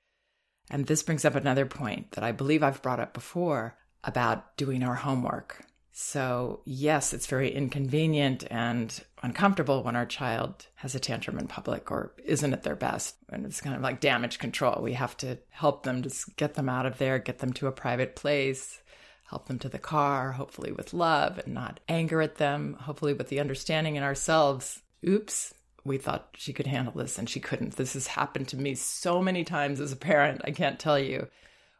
And 0.70 0.86
this 0.86 1.03
brings 1.03 1.25
up 1.25 1.36
another 1.36 1.65
point 1.65 2.12
that 2.12 2.24
I 2.24 2.32
believe 2.32 2.63
I've 2.63 2.82
brought 2.82 3.00
up 3.00 3.13
before 3.13 3.77
about 4.03 4.58
doing 4.58 4.84
our 4.84 4.96
homework. 4.96 5.65
So, 5.95 6.62
yes, 6.65 7.13
it's 7.13 7.27
very 7.27 7.53
inconvenient 7.53 8.45
and 8.50 9.00
uncomfortable 9.21 9.83
when 9.83 9.95
our 9.95 10.07
child 10.07 10.65
has 10.75 10.95
a 10.95 11.00
tantrum 11.00 11.38
in 11.38 11.47
public 11.47 11.91
or 11.91 12.13
isn't 12.25 12.51
at 12.51 12.63
their 12.63 12.75
best. 12.75 13.15
And 13.29 13.45
it's 13.45 13.62
kind 13.62 13.75
of 13.75 13.83
like 13.83 14.00
damage 14.00 14.39
control. 14.39 14.81
We 14.81 14.93
have 14.93 15.15
to 15.17 15.38
help 15.51 15.83
them, 15.83 16.01
just 16.01 16.35
get 16.35 16.55
them 16.55 16.67
out 16.67 16.88
of 16.88 16.97
there, 16.97 17.19
get 17.19 17.39
them 17.39 17.53
to 17.53 17.67
a 17.67 17.71
private 17.71 18.15
place, 18.15 18.81
help 19.29 19.47
them 19.47 19.59
to 19.59 19.69
the 19.69 19.77
car, 19.77 20.31
hopefully 20.31 20.71
with 20.71 20.93
love 20.93 21.38
and 21.38 21.53
not 21.53 21.79
anger 21.88 22.21
at 22.21 22.35
them, 22.35 22.75
hopefully 22.81 23.13
with 23.13 23.29
the 23.29 23.39
understanding 23.39 23.95
in 23.95 24.01
ourselves 24.03 24.81
oops, 25.07 25.53
we 25.83 25.97
thought 25.97 26.29
she 26.38 26.53
could 26.53 26.67
handle 26.67 26.93
this 26.93 27.17
and 27.17 27.29
she 27.29 27.39
couldn't. 27.39 27.75
This 27.75 27.93
has 27.93 28.07
happened 28.07 28.47
to 28.50 28.57
me 28.57 28.75
so 28.75 29.21
many 29.21 29.43
times 29.43 29.79
as 29.79 29.91
a 29.91 29.97
parent, 29.97 30.41
I 30.43 30.51
can't 30.51 30.79
tell 30.79 30.97
you, 30.97 31.27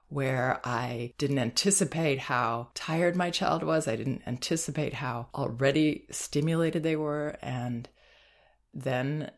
where 0.10 0.60
I 0.63 1.13
didn't 1.17 1.39
anticipate 1.39 2.19
how 2.19 2.69
tired 2.75 3.15
my 3.15 3.29
child 3.29 3.63
was. 3.63 3.88
I 3.88 3.95
didn't 3.95 4.24
anticipate 4.27 4.93
how 4.93 5.27
already 5.33 6.05
stimulated 6.12 6.83
they 6.83 6.95
were. 6.95 7.38
And 7.41 7.89
then 8.74 9.31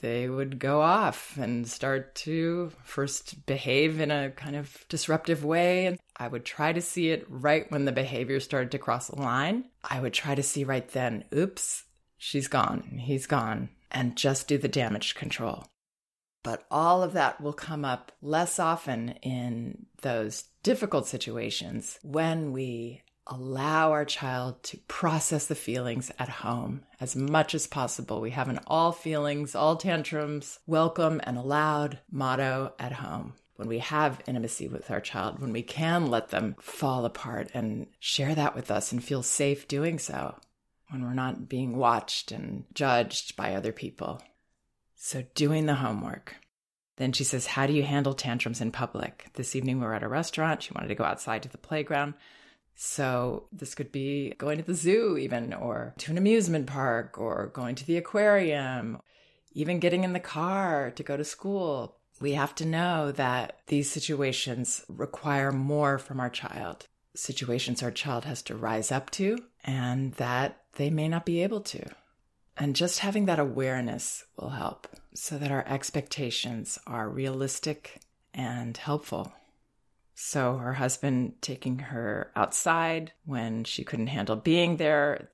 they 0.00 0.28
would 0.28 0.58
go 0.58 0.80
off 0.80 1.36
and 1.36 1.66
start 1.66 2.14
to 2.14 2.72
first 2.84 3.46
behave 3.46 4.00
in 4.00 4.10
a 4.10 4.30
kind 4.30 4.56
of 4.56 4.84
disruptive 4.88 5.44
way. 5.44 5.86
And 5.86 5.98
I 6.16 6.28
would 6.28 6.44
try 6.44 6.72
to 6.72 6.80
see 6.80 7.10
it 7.10 7.26
right 7.28 7.70
when 7.70 7.84
the 7.84 7.92
behavior 7.92 8.40
started 8.40 8.70
to 8.72 8.78
cross 8.78 9.08
the 9.08 9.20
line. 9.20 9.64
I 9.82 10.00
would 10.00 10.12
try 10.12 10.34
to 10.34 10.42
see 10.42 10.64
right 10.64 10.88
then, 10.88 11.24
oops, 11.34 11.84
she's 12.16 12.48
gone, 12.48 13.00
he's 13.02 13.26
gone, 13.26 13.70
and 13.90 14.16
just 14.16 14.48
do 14.48 14.56
the 14.56 14.68
damage 14.68 15.14
control. 15.14 15.66
But 16.42 16.64
all 16.70 17.02
of 17.02 17.12
that 17.12 17.40
will 17.40 17.52
come 17.52 17.84
up 17.84 18.12
less 18.20 18.58
often 18.58 19.10
in 19.22 19.86
those 20.00 20.44
difficult 20.62 21.06
situations 21.06 21.98
when 22.02 22.52
we 22.52 23.02
allow 23.26 23.92
our 23.92 24.04
child 24.04 24.62
to 24.64 24.76
process 24.88 25.46
the 25.46 25.54
feelings 25.54 26.10
at 26.18 26.28
home 26.28 26.82
as 27.00 27.14
much 27.14 27.54
as 27.54 27.66
possible. 27.66 28.20
We 28.20 28.30
have 28.30 28.48
an 28.48 28.60
all 28.66 28.92
feelings, 28.92 29.54
all 29.54 29.76
tantrums, 29.76 30.58
welcome 30.66 31.20
and 31.24 31.38
allowed 31.38 32.00
motto 32.10 32.74
at 32.78 32.92
home. 32.92 33.34
When 33.56 33.68
we 33.68 33.78
have 33.78 34.20
intimacy 34.26 34.66
with 34.66 34.90
our 34.90 35.00
child, 35.00 35.38
when 35.38 35.52
we 35.52 35.62
can 35.62 36.06
let 36.06 36.30
them 36.30 36.56
fall 36.58 37.04
apart 37.04 37.50
and 37.54 37.86
share 38.00 38.34
that 38.34 38.56
with 38.56 38.70
us 38.70 38.90
and 38.90 39.04
feel 39.04 39.22
safe 39.22 39.68
doing 39.68 40.00
so 40.00 40.34
when 40.90 41.02
we're 41.02 41.14
not 41.14 41.48
being 41.48 41.76
watched 41.76 42.32
and 42.32 42.64
judged 42.74 43.36
by 43.36 43.54
other 43.54 43.72
people. 43.72 44.20
So, 45.04 45.24
doing 45.34 45.66
the 45.66 45.74
homework. 45.74 46.36
Then 46.96 47.10
she 47.10 47.24
says, 47.24 47.48
How 47.48 47.66
do 47.66 47.72
you 47.72 47.82
handle 47.82 48.14
tantrums 48.14 48.60
in 48.60 48.70
public? 48.70 49.26
This 49.34 49.56
evening 49.56 49.80
we 49.80 49.84
were 49.84 49.94
at 49.94 50.04
a 50.04 50.08
restaurant. 50.08 50.62
She 50.62 50.72
wanted 50.72 50.86
to 50.88 50.94
go 50.94 51.02
outside 51.02 51.42
to 51.42 51.48
the 51.48 51.58
playground. 51.58 52.14
So, 52.76 53.48
this 53.50 53.74
could 53.74 53.90
be 53.90 54.32
going 54.38 54.58
to 54.58 54.64
the 54.64 54.76
zoo, 54.76 55.18
even, 55.18 55.54
or 55.54 55.92
to 55.98 56.12
an 56.12 56.18
amusement 56.18 56.68
park, 56.68 57.18
or 57.18 57.50
going 57.52 57.74
to 57.74 57.84
the 57.84 57.96
aquarium, 57.96 59.02
even 59.54 59.80
getting 59.80 60.04
in 60.04 60.12
the 60.12 60.20
car 60.20 60.92
to 60.92 61.02
go 61.02 61.16
to 61.16 61.24
school. 61.24 61.96
We 62.20 62.34
have 62.34 62.54
to 62.54 62.64
know 62.64 63.10
that 63.10 63.58
these 63.66 63.90
situations 63.90 64.84
require 64.88 65.50
more 65.50 65.98
from 65.98 66.20
our 66.20 66.30
child, 66.30 66.86
situations 67.16 67.82
our 67.82 67.90
child 67.90 68.24
has 68.24 68.40
to 68.42 68.54
rise 68.54 68.92
up 68.92 69.10
to, 69.10 69.36
and 69.64 70.12
that 70.14 70.62
they 70.74 70.90
may 70.90 71.08
not 71.08 71.26
be 71.26 71.42
able 71.42 71.60
to. 71.62 71.90
And 72.56 72.76
just 72.76 72.98
having 72.98 73.26
that 73.26 73.38
awareness 73.38 74.24
will 74.36 74.50
help 74.50 74.86
so 75.14 75.38
that 75.38 75.50
our 75.50 75.66
expectations 75.66 76.78
are 76.86 77.08
realistic 77.08 78.00
and 78.34 78.76
helpful. 78.76 79.32
So, 80.14 80.58
her 80.58 80.74
husband 80.74 81.34
taking 81.40 81.78
her 81.78 82.30
outside 82.36 83.12
when 83.24 83.64
she 83.64 83.84
couldn't 83.84 84.08
handle 84.08 84.36
being 84.36 84.76
there, 84.76 85.30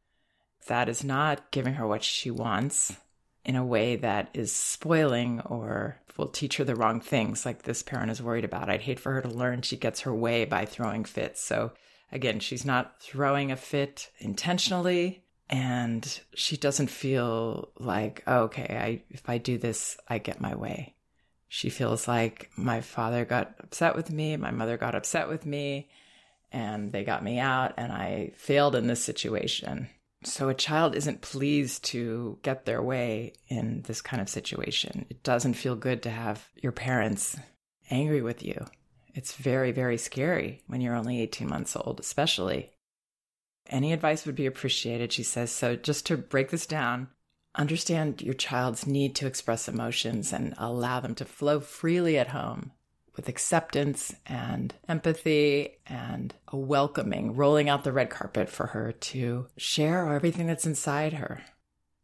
that 0.66 0.88
is 0.88 1.02
not 1.02 1.50
giving 1.50 1.74
her 1.74 1.86
what 1.86 2.04
she 2.04 2.30
wants 2.30 2.96
in 3.44 3.56
a 3.56 3.64
way 3.64 3.96
that 3.96 4.30
is 4.34 4.52
spoiling 4.52 5.40
or 5.40 6.00
will 6.16 6.28
teach 6.28 6.56
her 6.56 6.64
the 6.64 6.74
wrong 6.74 7.00
things, 7.00 7.44
like 7.44 7.62
this 7.62 7.82
parent 7.82 8.10
is 8.10 8.22
worried 8.22 8.44
about. 8.44 8.68
I'd 8.68 8.82
hate 8.82 9.00
for 9.00 9.12
her 9.12 9.22
to 9.22 9.28
learn 9.28 9.62
she 9.62 9.76
gets 9.76 10.00
her 10.02 10.14
way 10.14 10.44
by 10.44 10.64
throwing 10.64 11.04
fits. 11.04 11.42
So, 11.42 11.72
again, 12.12 12.40
she's 12.40 12.64
not 12.64 13.00
throwing 13.00 13.50
a 13.50 13.56
fit 13.56 14.10
intentionally 14.18 15.24
and 15.50 16.20
she 16.34 16.56
doesn't 16.56 16.90
feel 16.90 17.70
like 17.78 18.22
oh, 18.26 18.42
okay 18.42 18.76
i 18.80 19.02
if 19.10 19.28
i 19.28 19.38
do 19.38 19.58
this 19.58 19.96
i 20.08 20.18
get 20.18 20.40
my 20.40 20.54
way. 20.54 20.94
She 21.50 21.70
feels 21.70 22.06
like 22.06 22.50
my 22.56 22.82
father 22.82 23.24
got 23.24 23.54
upset 23.60 23.96
with 23.96 24.10
me 24.10 24.36
my 24.36 24.50
mother 24.50 24.76
got 24.76 24.94
upset 24.94 25.28
with 25.28 25.46
me 25.46 25.88
and 26.52 26.92
they 26.92 27.04
got 27.04 27.24
me 27.24 27.38
out 27.38 27.74
and 27.76 27.92
i 27.92 28.32
failed 28.36 28.74
in 28.74 28.86
this 28.86 29.02
situation. 29.02 29.88
So 30.24 30.48
a 30.48 30.54
child 30.54 30.96
isn't 30.96 31.20
pleased 31.20 31.84
to 31.86 32.38
get 32.42 32.64
their 32.66 32.82
way 32.82 33.34
in 33.46 33.82
this 33.82 34.02
kind 34.02 34.20
of 34.20 34.28
situation. 34.28 35.06
It 35.08 35.22
doesn't 35.22 35.54
feel 35.54 35.76
good 35.76 36.02
to 36.02 36.10
have 36.10 36.48
your 36.60 36.72
parents 36.72 37.36
angry 37.88 38.20
with 38.20 38.42
you. 38.42 38.66
It's 39.14 39.34
very 39.34 39.72
very 39.72 39.96
scary 39.96 40.62
when 40.66 40.80
you're 40.80 40.96
only 40.96 41.20
18 41.22 41.48
months 41.48 41.76
old 41.76 42.00
especially 42.00 42.72
any 43.68 43.92
advice 43.92 44.26
would 44.26 44.34
be 44.34 44.46
appreciated, 44.46 45.12
she 45.12 45.22
says. 45.22 45.50
So, 45.50 45.76
just 45.76 46.06
to 46.06 46.16
break 46.16 46.50
this 46.50 46.66
down, 46.66 47.08
understand 47.54 48.22
your 48.22 48.34
child's 48.34 48.86
need 48.86 49.14
to 49.16 49.26
express 49.26 49.68
emotions 49.68 50.32
and 50.32 50.54
allow 50.58 51.00
them 51.00 51.14
to 51.16 51.24
flow 51.24 51.60
freely 51.60 52.18
at 52.18 52.28
home 52.28 52.72
with 53.18 53.28
acceptance 53.28 54.14
and 54.26 54.72
empathy 54.88 55.76
and 55.86 56.32
a 56.46 56.56
welcoming, 56.56 57.34
rolling 57.34 57.68
out 57.68 57.82
the 57.82 57.92
red 57.92 58.08
carpet 58.08 58.48
for 58.48 58.68
her 58.68 58.92
to 58.92 59.48
share 59.56 60.14
everything 60.14 60.46
that's 60.46 60.66
inside 60.66 61.14
her, 61.14 61.42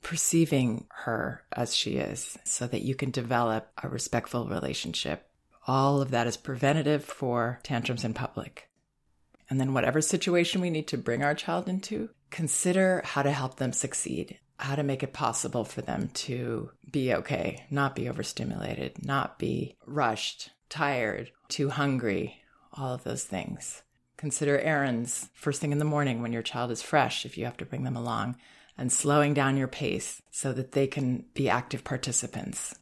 perceiving 0.02 0.86
her 0.90 1.44
as 1.52 1.74
she 1.74 1.98
is 1.98 2.36
so 2.42 2.66
that 2.66 2.82
you 2.82 2.96
can 2.96 3.12
develop 3.12 3.70
a 3.80 3.88
respectful 3.88 4.48
relationship. 4.48 5.30
All 5.68 6.02
of 6.02 6.10
that 6.10 6.26
is 6.26 6.36
preventative 6.36 7.04
for 7.04 7.60
tantrums 7.62 8.04
in 8.04 8.12
public. 8.12 8.68
And 9.50 9.60
then, 9.60 9.74
whatever 9.74 10.00
situation 10.00 10.60
we 10.60 10.70
need 10.70 10.88
to 10.88 10.98
bring 10.98 11.22
our 11.22 11.34
child 11.34 11.68
into, 11.68 12.10
consider 12.30 13.02
how 13.04 13.22
to 13.22 13.30
help 13.30 13.56
them 13.56 13.72
succeed, 13.72 14.38
how 14.58 14.74
to 14.74 14.82
make 14.82 15.02
it 15.02 15.12
possible 15.12 15.64
for 15.64 15.82
them 15.82 16.08
to 16.14 16.70
be 16.90 17.12
okay, 17.14 17.66
not 17.70 17.94
be 17.94 18.08
overstimulated, 18.08 19.04
not 19.04 19.38
be 19.38 19.76
rushed, 19.86 20.50
tired, 20.68 21.30
too 21.48 21.70
hungry, 21.70 22.42
all 22.72 22.94
of 22.94 23.04
those 23.04 23.24
things. 23.24 23.82
Consider 24.16 24.58
errands 24.58 25.28
first 25.34 25.60
thing 25.60 25.72
in 25.72 25.78
the 25.78 25.84
morning 25.84 26.22
when 26.22 26.32
your 26.32 26.42
child 26.42 26.70
is 26.70 26.82
fresh, 26.82 27.26
if 27.26 27.36
you 27.36 27.44
have 27.44 27.56
to 27.58 27.66
bring 27.66 27.84
them 27.84 27.96
along, 27.96 28.36
and 28.78 28.92
slowing 28.92 29.34
down 29.34 29.56
your 29.56 29.68
pace 29.68 30.22
so 30.30 30.52
that 30.52 30.72
they 30.72 30.86
can 30.86 31.24
be 31.34 31.48
active 31.48 31.84
participants. 31.84 32.74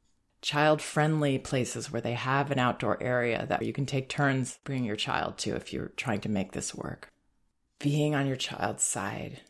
Child 0.42 0.82
friendly 0.82 1.38
places 1.38 1.90
where 1.90 2.02
they 2.02 2.14
have 2.14 2.50
an 2.50 2.58
outdoor 2.58 3.00
area 3.02 3.46
that 3.48 3.62
you 3.62 3.72
can 3.72 3.86
take 3.86 4.08
turns 4.08 4.58
bringing 4.64 4.84
your 4.84 4.96
child 4.96 5.38
to 5.38 5.54
if 5.54 5.72
you're 5.72 5.92
trying 5.96 6.20
to 6.20 6.28
make 6.28 6.52
this 6.52 6.74
work. 6.74 7.08
Being 7.78 8.14
on 8.14 8.26
your 8.26 8.36
child's 8.36 8.82
side, 8.82 9.40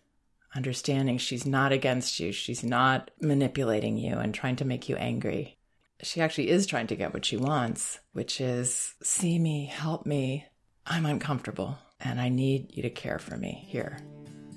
understanding 0.55 1.19
she's 1.19 1.47
not 1.47 1.73
against 1.73 2.21
you, 2.21 2.31
she's 2.31 2.63
not 2.63 3.11
manipulating 3.21 3.97
you 3.97 4.17
and 4.17 4.35
trying 4.35 4.57
to 4.57 4.65
make 4.65 4.89
you 4.89 4.97
angry. 4.97 5.59
She 6.03 6.21
actually 6.21 6.51
is 6.51 6.67
trying 6.67 6.89
to 6.89 6.97
get 6.97 7.15
what 7.15 7.25
she 7.25 7.37
wants, 7.37 8.01
which 8.13 8.41
is 8.41 8.95
see 9.03 9.39
me, 9.39 9.67
help 9.67 10.05
me. 10.05 10.47
I'm 10.87 11.07
uncomfortable 11.07 11.79
and 12.01 12.21
I 12.21 12.29
need 12.29 12.77
you 12.77 12.83
to 12.83 12.91
care 12.91 13.19
for 13.19 13.37
me 13.37 13.65
here. 13.69 13.99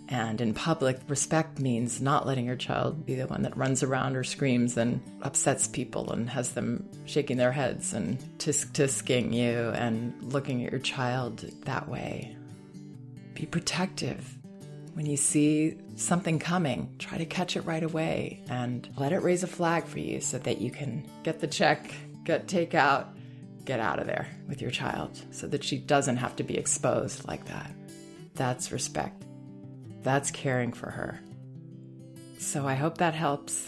And 0.08 0.40
in 0.40 0.54
public, 0.54 1.00
respect 1.08 1.60
means 1.60 2.00
not 2.00 2.28
letting 2.28 2.46
your 2.46 2.56
child 2.56 3.06
be 3.06 3.16
the 3.16 3.26
one 3.26 3.42
that 3.42 3.58
runs 3.58 3.82
around 3.82 4.16
or 4.16 4.24
screams 4.24 4.78
and 4.78 5.02
upsets 5.24 5.68
people 5.68 6.12
and 6.12 6.30
has 6.30 6.52
them 6.52 6.88
shaking 7.06 7.38
their 7.38 7.52
heads 7.52 7.94
and 7.94 8.20
tisk 8.38 8.72
tisking 8.74 9.34
you 9.34 9.72
and 9.72 10.14
looking 10.22 10.64
at 10.64 10.72
your 10.72 10.80
child 10.80 11.40
that 11.64 11.90
way. 11.90 12.36
Be 13.34 13.46
protective. 13.48 14.38
When 14.94 15.06
you 15.08 15.18
see 15.18 15.78
something 15.96 16.40
coming, 16.40 16.96
try 17.00 17.18
to 17.18 17.26
catch 17.26 17.58
it 17.58 17.62
right 17.62 17.84
away 17.84 18.44
and 18.50 18.88
let 18.98 19.12
it 19.12 19.24
raise 19.24 19.44
a 19.44 19.48
flag 19.48 19.86
for 19.86 20.00
you 20.00 20.22
so 20.22 20.38
that 20.40 20.62
you 20.62 20.72
can 20.72 21.06
get 21.24 21.40
the 21.40 21.48
check, 21.48 21.94
get 22.24 22.48
takeout, 22.48 23.08
get 23.66 23.80
out 23.80 24.00
of 24.00 24.06
there 24.06 24.28
with 24.48 24.62
your 24.62 24.72
child 24.72 25.20
so 25.32 25.48
that 25.48 25.64
she 25.64 25.78
doesn't 25.78 26.18
have 26.18 26.36
to 26.36 26.44
be 26.44 26.58
exposed 26.58 27.28
like 27.28 27.46
that. 27.46 27.72
That's 28.36 28.72
respect. 28.72 29.25
That's 30.06 30.30
caring 30.30 30.72
for 30.72 30.92
her. 30.92 31.20
So 32.38 32.68
I 32.68 32.76
hope 32.76 33.00
that 33.00 33.16
helps. 33.16 33.68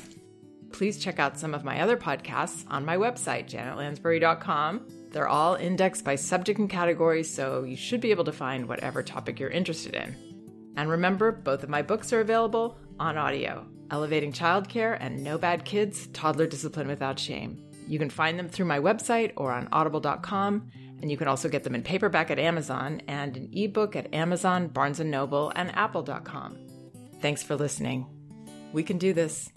Please 0.72 1.00
check 1.00 1.18
out 1.18 1.40
some 1.40 1.56
of 1.56 1.64
my 1.64 1.82
other 1.82 1.98
podcasts 1.98 2.64
on 2.68 2.86
my 2.86 2.96
website, 2.96 3.50
janetlansbury.com. 3.50 4.88
They're 5.10 5.28
all 5.28 5.56
indexed 5.56 6.04
by 6.04 6.14
subject 6.14 6.60
and 6.60 6.70
category, 6.70 7.24
so 7.24 7.64
you 7.64 7.76
should 7.76 8.02
be 8.02 8.12
able 8.12 8.26
to 8.26 8.32
find 8.32 8.70
whatever 8.70 9.02
topic 9.02 9.40
you're 9.40 9.50
interested 9.50 9.96
in. 9.96 10.16
And 10.78 10.92
remember, 10.92 11.32
both 11.32 11.64
of 11.64 11.70
my 11.70 11.82
books 11.82 12.14
are 12.14 12.20
available 12.20 12.78
on 13.00 13.18
audio 13.18 13.66
Elevating 13.90 14.32
Childcare 14.32 14.96
and 15.00 15.24
No 15.24 15.40
Bad 15.40 15.66
Kids 15.66 16.06
Toddler 16.14 16.46
Discipline 16.46 16.88
Without 16.88 17.18
Shame. 17.18 17.64
You 17.88 17.98
can 17.98 18.12
find 18.12 18.38
them 18.38 18.48
through 18.48 18.66
my 18.66 18.80
website 18.80 19.32
or 19.38 19.52
on 19.52 19.70
audible.com. 19.72 20.70
And 21.02 21.12
you 21.12 21.18
can 21.18 21.28
also 21.28 21.48
get 21.50 21.64
them 21.64 21.76
in 21.76 21.84
paperback 21.84 22.32
at 22.32 22.40
Amazon 22.40 23.02
and 23.08 23.38
an 23.38 23.50
ebook 23.54 23.96
at 23.96 24.14
Amazon, 24.14 24.68
Barnes 24.68 25.00
& 25.00 25.02
Noble, 25.02 25.52
and 25.56 25.76
apple.com. 25.76 26.58
Thanks 27.22 27.44
for 27.44 27.56
listening. 27.56 28.08
We 28.74 28.84
can 28.84 28.98
do 28.98 29.14
this. 29.14 29.50